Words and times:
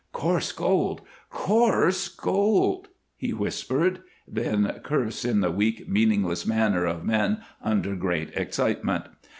"Coarse 0.13 0.51
gold! 0.51 1.01
Coarse 1.29 2.07
gold!" 2.07 2.87
he 3.15 3.33
whispered, 3.33 3.99
then 4.27 4.79
cursed 4.83 5.25
in 5.25 5.41
the 5.41 5.51
weak, 5.51 5.87
meaningless 5.87 6.43
manner 6.43 6.85
of 6.85 7.05
men 7.05 7.41
under 7.63 7.93
great 7.95 8.35
excitement. 8.35 9.03